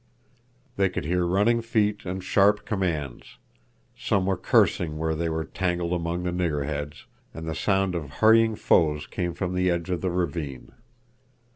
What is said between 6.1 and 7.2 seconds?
the nigger heads,